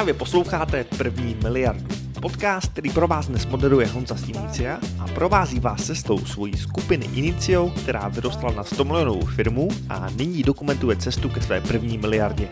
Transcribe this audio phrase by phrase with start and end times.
[0.00, 1.86] Právě posloucháte První miliardu.
[2.22, 7.70] Podcast, který pro vás dnes moderuje Honza Stimicia a provází vás cestou svojí skupiny Inicio,
[7.82, 12.48] která vyrostla na 100 milionovou firmu a nyní dokumentuje cestu ke své první miliardě.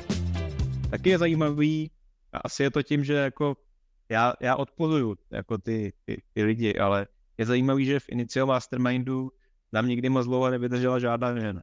[0.90, 1.90] Taky je zajímavý,
[2.32, 3.56] asi je to tím, že jako
[4.08, 7.06] já, já odporuju jako ty, ty, ty lidi, ale
[7.38, 9.32] je zajímavý, že v Inicio Mastermindu
[9.72, 11.62] nám nikdy moc dlouho nevydržela žádná žena.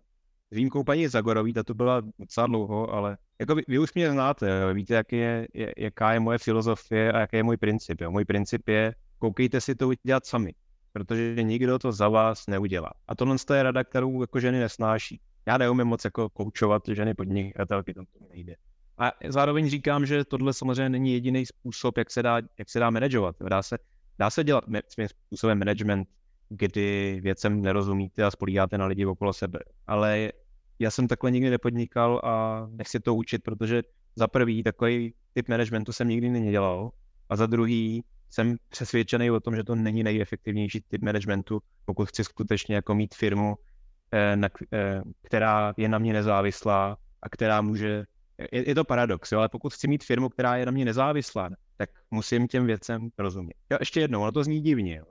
[0.52, 4.62] Výjimkou paní Zagorový, ta tu byla docela dlouho, ale jako vy, vy už mě znáte,
[4.62, 4.74] jo.
[4.74, 8.02] víte, jak je, jaká je moje filozofie a jaký je můj princip.
[8.02, 8.12] Jo.
[8.12, 10.54] Můj princip je, koukejte si to udělat sami,
[10.94, 12.92] protože nikdo to za vás neudělá.
[13.08, 15.22] A tohle je rada, kterou jako ženy nesnáší.
[15.46, 18.56] Já neumím moc jako koučovat ženy podnikatelky, to nejde.
[18.98, 22.90] A zároveň říkám, že tohle samozřejmě není jediný způsob, jak se dá, jak se dá
[22.90, 23.36] manažovat.
[23.50, 23.78] Dá se,
[24.20, 26.08] dá se dělat svým způsobem management,
[26.50, 29.60] kdy věcem nerozumíte a spolíháte na lidi okolo sebe.
[29.88, 30.32] Ale
[30.80, 33.84] já jsem takhle nikdy nepodnikal a nechci to učit, protože
[34.16, 36.92] za prvý takový typ managementu jsem nikdy nedělal
[37.30, 42.24] a za druhý jsem přesvědčený o tom, že to není nejefektivnější typ managementu, pokud chci
[42.24, 43.56] skutečně jako mít firmu,
[44.14, 44.38] eh,
[44.74, 48.06] eh, která je na mě nezávislá a která může
[48.52, 51.50] je, je to paradox, jo, ale pokud chci mít firmu, která je na mě nezávislá,
[51.78, 53.56] tak musím těm věcem rozumět.
[53.72, 54.96] Jo, ještě jednou, ono to zní divně.
[54.96, 55.06] Jo.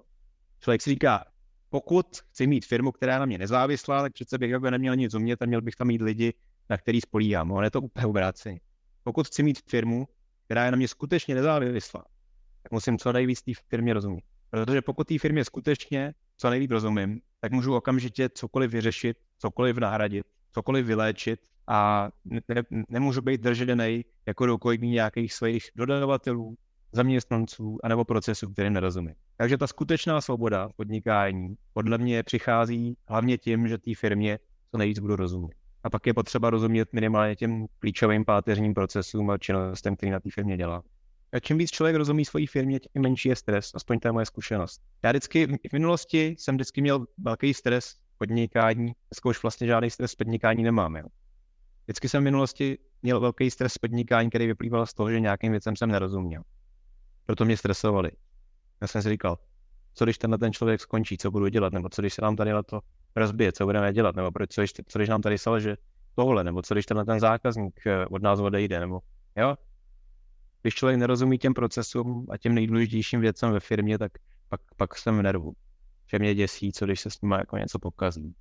[0.64, 1.24] Člověk si říká,
[1.70, 5.14] pokud chci mít firmu, která je na mě nezávislá, tak přece bych jako neměl nic
[5.14, 6.34] umět a měl bych tam mít lidi,
[6.70, 7.50] na který spolíhám.
[7.50, 8.60] Ono je to úplně obráceně.
[9.02, 10.08] Pokud chci mít firmu,
[10.44, 12.04] která je na mě skutečně nezávislá,
[12.62, 14.24] tak musím co nejvíc té firmě rozumět.
[14.50, 20.26] Protože pokud té firmě skutečně co nejvíc rozumím, tak můžu okamžitě cokoliv vyřešit, cokoliv nahradit,
[20.52, 22.40] cokoliv vyléčit a ne,
[22.88, 26.56] nemůžu být držený jako rukojmí nějakých svých dodavatelů,
[26.94, 29.14] zaměstnanců anebo procesů, kterým nerozumím.
[29.36, 34.38] Takže ta skutečná svoboda podnikání podle mě přichází hlavně tím, že té firmě
[34.70, 35.56] co nejvíc budu rozumět.
[35.84, 40.30] A pak je potřeba rozumět minimálně těm klíčovým páteřním procesům a činnostem, který na té
[40.30, 40.82] firmě dělá.
[41.32, 44.26] A čím víc člověk rozumí svojí firmě, tím menší je stres, aspoň to je moje
[44.26, 44.80] zkušenost.
[45.02, 50.14] Já vždycky v minulosti jsem vždycky měl velký stres podnikání, dneska už vlastně žádný stres
[50.14, 50.96] podnikání nemám.
[50.96, 51.04] Jo.
[51.84, 55.76] Vždycky jsem v minulosti měl velký stres podnikání, který vyplýval z toho, že nějakým věcem
[55.76, 56.42] jsem nerozuměl.
[57.26, 58.10] Proto mě stresovali.
[58.80, 59.38] Já jsem si říkal,
[59.94, 62.50] co když tenhle ten člověk skončí, co budu dělat, nebo co když se nám tady
[62.66, 62.80] to
[63.16, 65.76] rozbije, co budeme dělat, nebo proč, co, když, co když nám tady že
[66.14, 69.00] tohle, nebo co když tenhle ten zákazník eh, od nás odejde, nebo
[69.36, 69.56] jo.
[70.62, 74.12] Když člověk nerozumí těm procesům a těm nejdůležitějším věcem ve firmě, tak
[74.48, 75.52] pak, pak jsem v nervu.
[76.10, 78.34] Že mě děsí, co když se s nimi jako něco pokazí.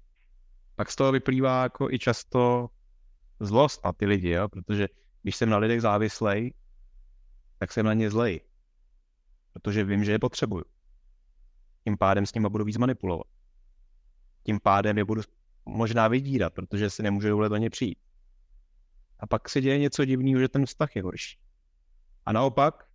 [0.75, 2.69] Pak z toho vyplývá jako i často
[3.39, 4.49] zlost na ty lidi, jo?
[4.49, 4.87] protože
[5.21, 6.53] když jsem na lidech závislej,
[7.57, 8.41] tak jsem na ně zlej.
[9.53, 10.63] Protože vím, že je potřebuju.
[11.83, 13.27] Tím pádem s nimi budu víc manipulovat.
[14.43, 15.21] Tím pádem je budu
[15.65, 17.97] možná vydírat, protože si nemůžu dovolit o ně přijít.
[19.19, 21.37] A pak se děje něco divného, že ten vztah je horší.
[22.25, 22.87] A naopak,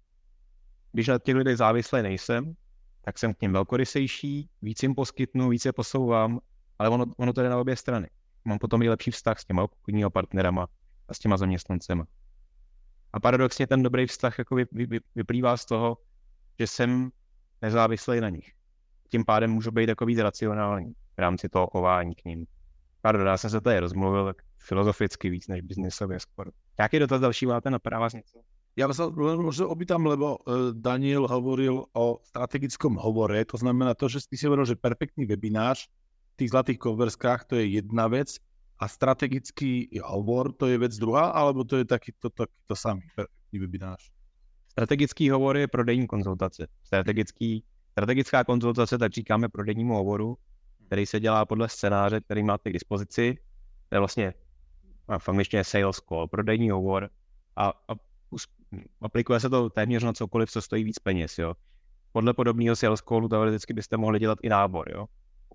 [0.93, 2.55] když na těch lidech závislý nejsem,
[3.01, 6.41] tak jsem k ním velkorysejší, víc jim poskytnu, více posouvám,
[6.79, 8.09] ale ono, ono to jde na obě strany
[8.49, 10.67] mám potom i lepší vztah s těma obchodníma partnerama
[11.09, 12.05] a s těma zaměstnancema.
[13.13, 15.99] A paradoxně ten dobrý vztah jako vy, vy, vyplývá z toho,
[16.59, 17.11] že jsem
[17.63, 18.53] nezávislý na nich.
[19.09, 22.47] Tím pádem můžu být víc racionální v rámci toho chování k ním.
[23.03, 26.51] Pardon, já jsem se tady rozmluvil tak filozoficky víc než biznisově skoro.
[26.81, 28.39] Jaký dotaz další máte na vás něco?
[28.79, 34.23] Ja sa možno opýtam, lebo e, Daniel hovoril o strategickom hovore, to znamená to, že
[34.31, 35.91] ty si hovoril, že perfektný webinář
[36.39, 38.39] tých zlatých konverskách, to je jedna vec
[38.79, 43.99] a strategický hovor, to je vec druhá, alebo to je takýto, takýto samý perfektní webinář?
[44.79, 46.67] Strategický hovor je prodejní konzultace.
[46.85, 50.37] Strategický, strategická konzultace, tak říkáme prodejnímu hovoru,
[50.87, 53.39] který se dělá podle scénáře, který máte k dispozici.
[53.89, 54.35] To je vlastně
[55.19, 57.11] v angličtině sales call, prodejní hovor
[57.57, 57.95] a, a
[59.01, 61.39] aplikuje se to téměř na cokoliv, co stojí víc peněz.
[61.39, 61.55] Jo.
[62.13, 64.91] Podle podobného sales callu teoreticky byste mohli dělat i nábor.
[64.91, 65.07] Jo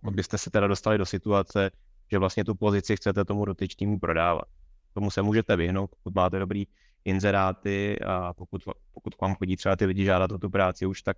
[0.04, 1.72] pokud byste se teda dostali do situace,
[2.12, 4.46] že vlastně tu pozici chcete tomu dotyčnému prodávat.
[4.94, 6.68] Tomu se můžete vyhnout, pokud máte dobrý
[7.06, 8.62] inzeráty a pokud,
[8.94, 11.18] pokud k vám chodí třeba ty lidi žádat o tu práci už tak,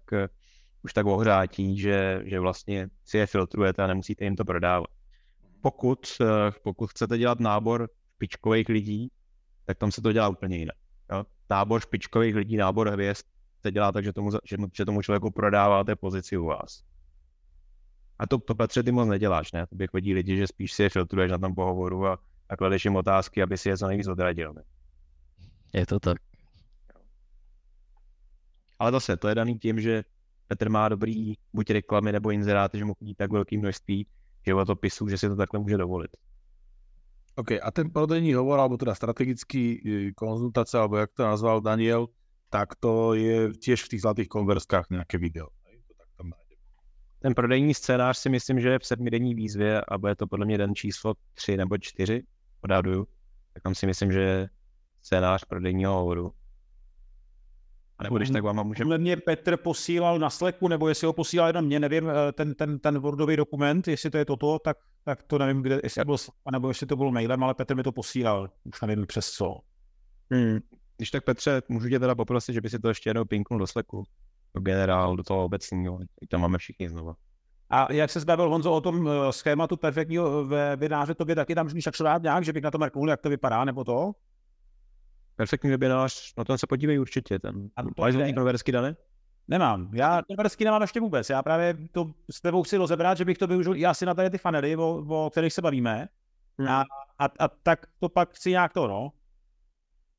[0.84, 4.88] už tak ohřátí, že, že vlastně si je filtrujete a nemusíte jim to prodávat.
[5.62, 6.08] Pokud,
[6.64, 9.12] pokud chcete dělat nábor špičkových lidí,
[9.66, 10.76] tak tam se to dělá úplně jinak.
[11.12, 11.24] Jo?
[11.50, 13.26] Nábor špičkových lidí, nábor hvězd
[13.62, 16.84] se dělá tak, že tomu, že, že tomu člověku prodáváte pozici u vás.
[18.20, 19.68] A to, to Petře ty moc neděláš, ne?
[19.68, 22.86] To bych chodí lidi, že spíš si je filtruješ na tom pohovoru a, a kladeš
[22.86, 24.54] jim otázky, aby si je co nejvíc odradil.
[24.54, 24.62] Ne?
[25.74, 26.18] Je to tak.
[28.80, 30.04] Ale zase, to je daný tím, že
[30.48, 34.08] Petr má dobrý buď reklamy nebo inzeráty, že mu chodí tak velký množství
[34.46, 36.12] životopisů, že si to takhle může dovolit.
[37.36, 42.08] OK, a ten prodejní hovor, alebo teda strategický e, konzultace, alebo jak to nazval Daniel,
[42.50, 45.52] tak to je tiež v tých zlatých konverskách nejaké video.
[45.88, 46.60] To tak tam nájdem.
[47.20, 50.58] Ten prodejní scénář si myslím, že je v sedmidenní výzvě a bude to podle mě
[50.58, 52.24] den číslo 3 nebo 4,
[52.62, 53.08] odhaduju.
[53.54, 54.48] Tak tam si myslím, že
[55.06, 56.32] scénář prodejního hovoru.
[57.98, 58.86] A nebo když tak vám můžeme...
[58.86, 62.54] Podle mě Petr posílal na Slacku, nebo jestli ho posílal jenom mě, nevím, eh, ten,
[62.54, 66.06] ten, ten Wordový dokument, jestli to je toto, tak, tak to nevím, kde, jestli to
[66.06, 66.18] bylo,
[66.52, 69.60] nebo jestli to bylo mailem, ale Petr mi to posílal, už nevím přes co.
[70.32, 70.60] Hmm.
[70.98, 73.68] Když tak Petře, můžu tě teda poprosit, že by si to ještě jednou pinknul do
[73.68, 74.04] Slacku,
[74.56, 77.16] do generál, do toho obecního, i tam máme všichni znova.
[77.70, 81.66] A jak se zbavil Honzo o tom uh, schématu perfektního webináře, to by taky tam
[81.66, 84.12] můžeš tak nějak, že bych na to mrknul, jak to vypadá, nebo to?
[85.36, 87.40] Perfektní webinář, na ten se podívej určitě.
[87.40, 87.70] Ten.
[87.76, 88.96] A to Máš nějaký proversky, Dane?
[89.48, 89.90] Nemám.
[89.94, 91.30] Já Konversky nemám ještě vůbec.
[91.30, 94.30] Já právě to s tebou chci rozebrat, že bych to využil i asi na tady
[94.30, 96.08] ty fanely, o, o kterých se bavíme.
[96.70, 96.84] A,
[97.20, 99.12] a, a, tak to pak chci nějak to, no.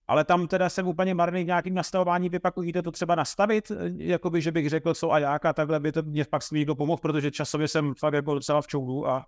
[0.09, 3.71] Ale tam teda jsem úplně marný v nějakým nastavování, vy pak umíte to třeba nastavit,
[3.71, 6.51] eh, jakoby, že bych řekl co a jak a takhle by to mě pak s
[6.51, 9.27] někdo pomohl, protože časově jsem fakt jako docela v čoudu a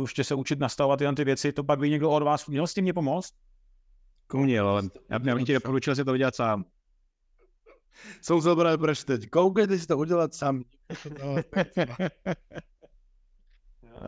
[0.00, 2.74] ještě se učit nastavovat tyhle ty věci, to pak by někdo od vás měl s
[2.74, 3.34] tím mě pomoct?
[4.38, 6.64] Měl, ale já, já bych ti doporučil si to udělat sám.
[8.22, 9.28] Som chcel práve prečítať.
[9.28, 10.64] Koukejte si to udělat sami.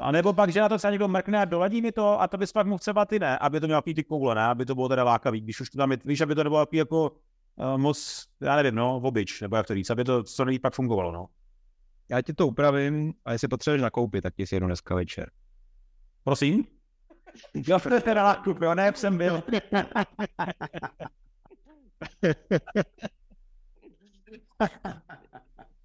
[0.00, 2.38] A nebo pak, že na to třeba někdo mrkne a doladí mi to a to
[2.38, 4.88] bys pak mohl třeba ty ne, aby to mělo ty koule, ne, aby to bylo
[4.88, 8.56] teda lákavý, když už to tam je, víš, aby to nebylo jako uh, moc, já
[8.56, 11.26] nevím, no, obyč, nebo jak to říct, aby to co nejlíp pak fungovalo, no.
[12.08, 15.30] Já ti to upravím a jestli potřebuješ nakoupit, tak ti si jedu dneska večer.
[16.24, 16.64] Prosím?
[17.54, 19.42] Jo, to je teda nákup, jo, ne, jsem byl.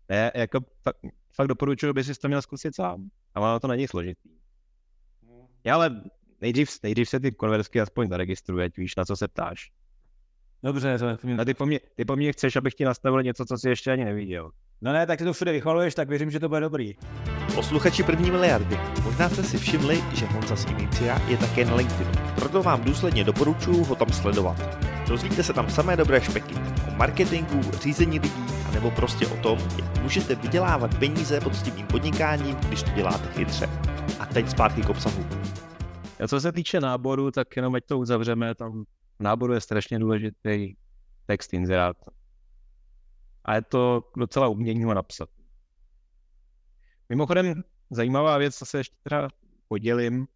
[0.09, 0.97] Ne, jako fakt,
[1.35, 3.09] fakt doporučuji, by si to měl zkusit sám.
[3.35, 4.29] A ono to není složitý.
[5.63, 6.01] Já ale
[6.41, 9.71] nejdřív, nejdřív se ty konverzky aspoň zaregistruje, ať víš, na co se ptáš.
[10.63, 13.45] Dobře, to je, A ty po, mně, ty po mně chceš, abych ti nastavil něco,
[13.45, 14.51] co jsi ještě ani neviděl.
[14.81, 16.95] no ne, tak ty to všude vychvaluješ, tak věřím, že to bude dobrý.
[17.55, 22.11] Posluchači první miliardy, možná jste si všimli, že Honza z Inicia je také na LinkedInu,
[22.35, 24.77] proto vám důsledně doporučuji ho tam sledovat.
[25.07, 26.55] Dozvíte se tam samé dobré špeky
[26.87, 32.83] o marketingu, řízení lidí, anebo prostě o tom, jak můžete vydělávat peníze poctivým podnikáním, když
[32.83, 33.69] to děláte chytře.
[34.19, 35.25] A teď zpátky k obsahu.
[36.23, 38.83] A co se týče náboru, tak jenom ať to uzavřeme, tam
[39.19, 40.73] v náboru je strašně důležitý
[41.25, 41.97] text inzerát.
[43.45, 45.29] A je to docela umění ho napsat.
[47.09, 49.27] Mimochodem, zajímavá věc, co se ještě teda
[49.67, 50.27] podělím,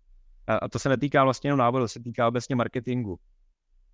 [0.47, 3.19] a, a to se netýká vlastně jenom náboru, to se týká obecně marketingu.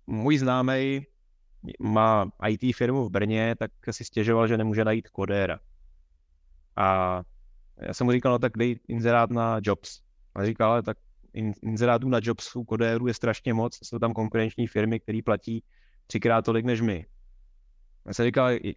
[0.06, 1.06] Můj známý
[1.80, 5.60] má IT firmu v Brně, tak si stěžoval, že nemůže najít kodéra.
[6.76, 7.20] A
[7.80, 10.00] já jsem mu říkal, no tak dej inzerát na Jobs.
[10.34, 10.96] A říkal, ale tak
[11.32, 15.64] in, inzerátů na Jobsu kodérů je strašně moc, jsou tam konkurenční firmy, které platí
[16.06, 17.06] třikrát tolik než my.
[18.06, 18.76] Já jsem říkal, "I-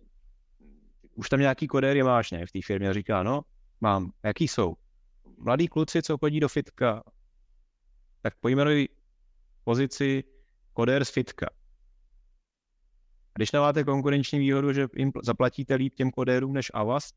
[1.16, 2.90] už tam nějaký kodéry máš, ne, v té firmě?
[2.90, 3.42] A říká, no,
[3.84, 4.12] mám.
[4.24, 4.76] Jaký jsou?
[5.38, 7.04] Mladí kluci, co chodí do fitka.
[8.22, 8.88] Tak pojmenuj
[9.64, 10.24] pozici
[10.74, 11.48] kodér z fitka.
[13.30, 17.16] A když nemáte konkurenční výhodu, že jim pl- zaplatíte líp těm kodérům než Avast,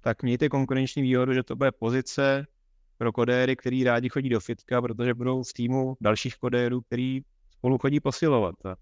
[0.00, 2.46] tak mějte konkurenční výhodu, že to bude pozice
[2.98, 7.20] pro kodéry, který rádi chodí do fitka, protože budou v týmu dalších kodérů, který
[7.50, 8.66] spolu chodí posilovat.
[8.66, 8.76] A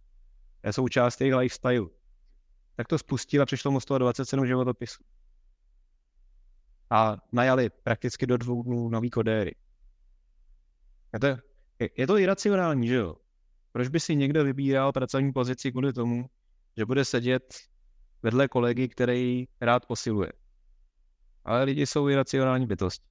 [0.64, 1.86] je součást jejich lifestyle.
[2.76, 5.04] Tak to spustil a přišlo mu z toho 27 životopisů.
[6.92, 9.54] A najali prakticky do dvou dnů nový kodéry.
[11.12, 11.26] Je to,
[11.96, 13.16] je, to iracionální, že jo?
[13.72, 16.24] Proč by si někdo vybíral pracovní pozici kvůli tomu,
[16.76, 17.54] že bude sedět
[18.22, 20.32] vedle kolegy, který rád posiluje?
[21.44, 23.06] Ale lidi jsou iracionální bytosti.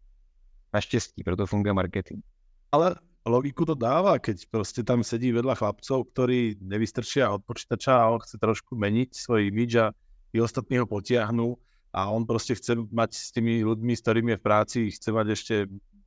[0.74, 2.24] Naštěstí, proto funguje marketing.
[2.72, 2.96] Ale
[3.26, 8.20] logiku to dáva, keď proste tam sedí vedľa chlapcov, ktorí nevystrčia od počítača a on
[8.22, 9.88] chce trošku meniť svoj imidž a
[10.34, 11.58] i ostatní ho potiahnú
[11.94, 15.28] a on proste chce mať s tými ľuďmi, s ktorými je v práci, chce mať
[15.36, 15.56] ešte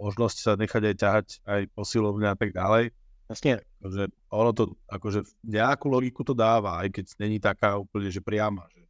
[0.00, 2.90] možnosť sa nechať aj ťahať aj posilovne a tak ďalej.
[3.30, 8.20] Jasně, Takže ono to, akože nejakú logiku to dáva, aj keď není taká úplne, že
[8.20, 8.68] priama.
[8.76, 8.84] Že...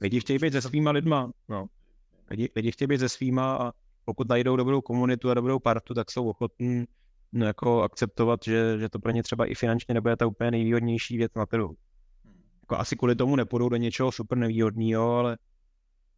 [0.00, 1.30] lidi chtějí být se svýma lidma.
[1.48, 1.66] No.
[2.30, 3.72] Lidi, lidi chtějí být se svýma a
[4.04, 6.84] pokud najdou dobrou komunitu a dobrou partu, tak jsou ochotní
[7.32, 11.16] no, jako akceptovat, že, že to pro ně třeba i finančně nebude ta úplně nejvýhodnější
[11.16, 11.76] věc na trhu.
[12.62, 15.36] Jako asi kvůli tomu nepůjdou do něčeho super nevýhodného, ale,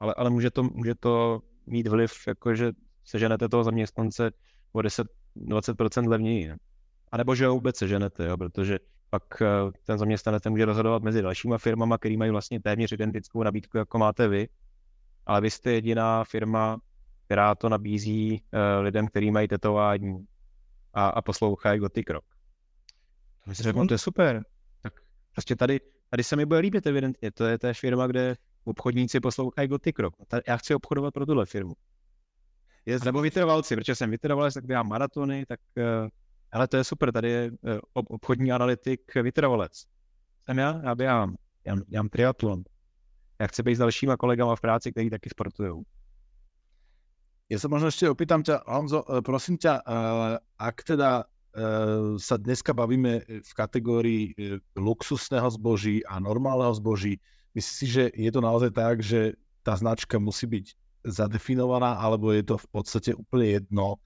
[0.03, 2.73] ale, ale může, to, může to mít vliv, jako že
[3.05, 4.31] seženete toho zaměstnance
[4.73, 6.49] o 10-20% levněji.
[6.49, 6.57] Ne?
[7.13, 8.37] A nebo že ho vůbec seženete, jo?
[8.37, 8.79] protože
[9.11, 9.47] pak eh,
[9.85, 14.29] ten zaměstnanec může rozhodovat mezi dalšíma firmama, který mají vlastně téměř identickou nabídku, jako máte
[14.29, 14.49] vy,
[15.27, 16.81] ale vy jste jediná firma,
[17.25, 20.27] která to nabízí uh, lidem, kteří mají tetování
[20.95, 22.25] a, a poslouchají Gothic Rock.
[23.45, 24.45] To si řeknu, to je super.
[24.83, 24.93] Tak
[25.33, 25.81] prostě tady,
[26.11, 30.17] tady se mi bude líbit evidentně, to je ta firma, kde obchodníci poslouchají Gothic Rock.
[30.49, 31.75] Já chci obchodovat pro tuhle firmu.
[32.87, 36.09] Je, nebo vytrvalci, protože jsem vytrvalec, tak běhám maratony, tak uh,
[36.53, 39.73] hele, to je super, tady je uh, obchodní analytik vytrvalec.
[40.45, 42.63] Jsem já, já běhám, já, já mám triatlon.
[43.41, 45.83] Já chci být s dalšíma kolegama v práci, kteří taky sportují.
[47.53, 49.85] Ja sa možno ešte opýtam ťa, Honzo, e, prosím ťa,
[50.57, 51.29] ak teda
[52.17, 54.33] sa dneska bavíme v kategórii
[54.73, 57.21] luxusného zboží a normálneho zboží,
[57.57, 60.67] myslíš si, že je to naozaj tak, že tá značka musí byť
[61.07, 63.99] zadefinovaná, alebo je to v podstate úplne jedno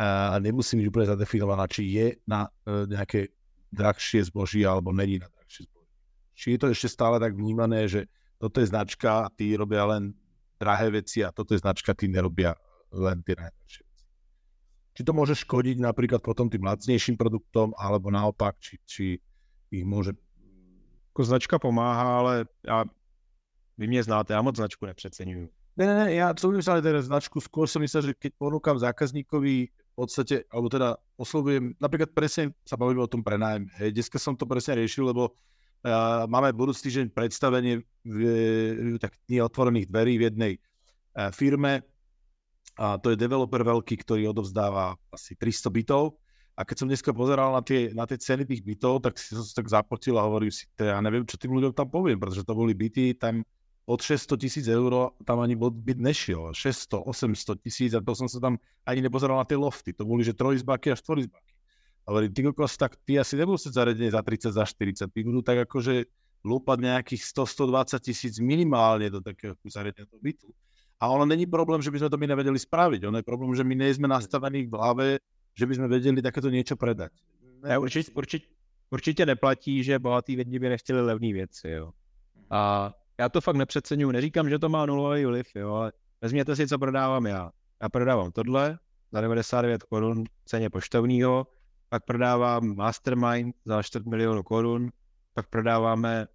[0.00, 3.36] a nemusí byť úplne zadefinovaná, či je na e, nejaké
[3.68, 5.92] drahšie zboží alebo není na drahšie zboží.
[6.32, 8.08] Či je to ešte stále tak vnímané, že
[8.40, 10.16] toto je značka, tí robia len
[10.56, 12.56] drahé veci a toto je značka, tí nerobia
[12.88, 14.04] len tie najdrahšie veci.
[14.96, 19.04] Či to môže škodiť napríklad potom tým lacnejším produktom, alebo naopak, či, či
[19.68, 20.16] ich môže...
[21.10, 22.84] Jako značka pomáhá, ale já,
[23.78, 25.48] vy mě znáte, já moc značku nepřeceňuju.
[25.80, 29.54] Ne, ne, ne, ja som myslel teda značku, skôr som myslel, že keď ponúkam zákazníkovi
[29.70, 33.70] v podstate, alebo teda oslovujem, napríklad presne sa bavíme o tom prenájme.
[33.80, 39.40] Hej, dneska som to presne riešil, lebo uh, máme budúci týždeň predstavenie v, tak dní
[39.40, 41.80] otvorených dverí v jednej uh, firme
[42.76, 46.20] a to je developer veľký, ktorý odovzdáva asi 300 bytov
[46.60, 49.40] a keď som dneska pozeral na tie, na tie ceny tých bytov, tak si som
[49.40, 52.76] tak zapotil a hovoril si, ja neviem, čo tým ľuďom tam poviem, pretože to boli
[52.76, 53.40] byty, tam
[53.88, 56.52] od 600 tisíc eur tam ani byt nešiel.
[56.52, 59.96] 600, 800 tisíc a to som sa tam ani nepozeral na tie lofty.
[59.96, 61.52] To boli, že trojizbaky a štvorizbaky.
[62.04, 65.08] Hovorím, ty kokos, tak ty asi nebudú sa zariadenie za 30, za 40.
[65.08, 66.12] Ty budú tak akože
[66.44, 70.48] lúpať nejakých 100, 120 tisíc minimálne do takého zariadenia toho bytu.
[71.00, 73.08] A ono není problém, že by sme to my nevedeli spraviť.
[73.08, 75.06] Ono je problém, že my nejsme nastavení v hlave,
[75.54, 77.12] že by sme vedeli takéto niečo predať.
[77.62, 78.46] Ne, určitě, určitě,
[78.90, 81.68] určitě neplatí, že bohatý lidi by nechtěli levné věci.
[81.70, 81.92] Jo.
[82.50, 86.68] A já to fakt nepřeceňuji, neříkám, že to má nulový vliv, jo, ale vezměte si,
[86.68, 87.50] co prodávám já.
[87.82, 88.78] Já prodávám tohle
[89.12, 91.46] za 99 korun ceně poštovního,
[91.88, 94.90] pak prodávám Mastermind za 4 milionů korun,
[95.34, 96.26] pak prodáváme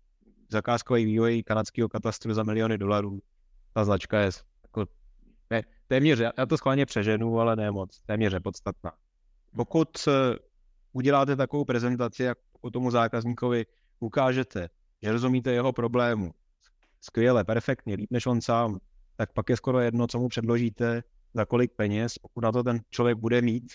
[0.50, 3.19] zakázkový vývoj kanadského katastru za miliony dolarů.
[3.74, 4.29] Ta značka je
[4.63, 4.86] jako,
[5.50, 8.91] ne, téměř, já to schválně přeženu, ale ne moc, téměř je podstatná.
[9.55, 10.12] Pokud eh,
[10.93, 13.65] uděláte takovou prezentaci, jak o tomu zákazníkovi
[14.00, 14.69] ukážete,
[15.01, 16.31] že rozumíte jeho problému,
[17.01, 18.79] skvěle, perfektně, líp než on sám,
[19.15, 22.79] tak pak je skoro jedno, co mu předložíte, za kolik peněz, pokud na to ten
[22.89, 23.74] člověk bude mít,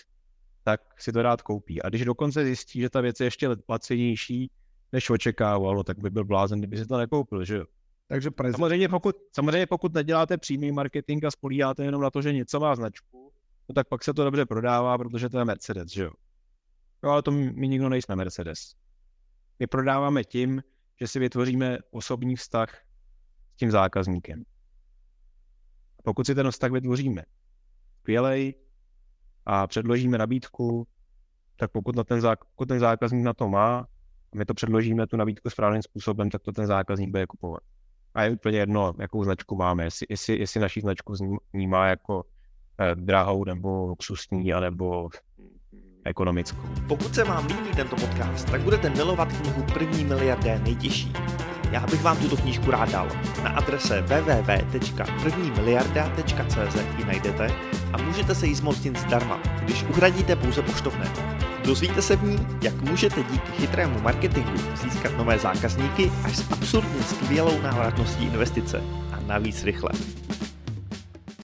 [0.63, 1.81] tak si to rád koupí.
[1.81, 4.51] A když dokonce zjistí, že ta věc je ještě lacenější,
[4.91, 7.65] než očekával, no, tak by byl blázen, kdyby si to nekoupil, že jo.
[8.07, 8.55] Takže prezent...
[8.55, 12.75] samozřejmě, pokud, samozřejmě pokud neděláte přímý marketing a spolíháte jenom na to, že něco má
[12.75, 13.20] značku,
[13.71, 16.11] no tak pak se to dobře prodává, protože to je Mercedes, že jo.
[17.03, 18.75] No ale to my, nikdo nejsme Mercedes.
[19.59, 20.63] My prodáváme tím,
[20.99, 22.81] že si vytvoříme osobní vztah
[23.55, 24.43] tím zákazníkem.
[25.99, 27.23] A pokud si ten vztah vytvoříme
[27.99, 28.55] skvělej
[29.45, 30.87] a předložíme nabídku,
[31.55, 33.77] tak pokud, na ten, zák- pokud ten zákazník na to má
[34.33, 37.63] a my to předložíme tu nabídku správným způsobem, tak to ten zákazník bude kupovat.
[38.13, 41.13] A je úplně jedno, jakou značku máme, jestli, jestli, jestli naší značku
[41.53, 42.25] vnímá jako
[42.95, 45.09] drahou nebo luxusní, anebo
[46.05, 46.61] ekonomickou.
[46.87, 51.13] Pokud se vám líbí tento podcast, tak budete milovat knihu První miliardé nejtěžší.
[51.71, 53.07] Já bych vám tuto knížku rád dal.
[53.43, 57.47] Na adrese www.prvnimiliarda.cz ji najdete
[57.93, 61.11] a můžete se jí zmocnit zdarma, když uhradíte pouze poštovné.
[61.65, 67.03] Dozvíte se v ní, jak můžete díky chytrému marketingu získat nové zákazníky až s absurdně
[67.03, 69.91] skvělou návratností investice a navíc rychle.